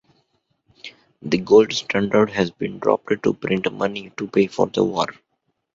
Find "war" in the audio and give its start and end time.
4.83-5.05